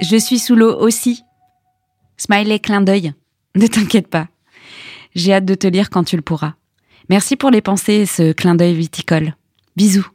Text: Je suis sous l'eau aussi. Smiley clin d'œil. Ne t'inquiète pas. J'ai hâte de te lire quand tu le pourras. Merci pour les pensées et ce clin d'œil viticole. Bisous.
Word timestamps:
Je 0.00 0.16
suis 0.16 0.38
sous 0.38 0.54
l'eau 0.54 0.74
aussi. 0.78 1.24
Smiley 2.16 2.60
clin 2.60 2.80
d'œil. 2.80 3.12
Ne 3.56 3.66
t'inquiète 3.66 4.08
pas. 4.08 4.28
J'ai 5.14 5.34
hâte 5.34 5.44
de 5.44 5.54
te 5.54 5.66
lire 5.66 5.90
quand 5.90 6.04
tu 6.04 6.16
le 6.16 6.22
pourras. 6.22 6.54
Merci 7.08 7.36
pour 7.36 7.50
les 7.50 7.62
pensées 7.62 7.94
et 7.94 8.06
ce 8.06 8.32
clin 8.32 8.54
d'œil 8.54 8.74
viticole. 8.74 9.34
Bisous. 9.76 10.06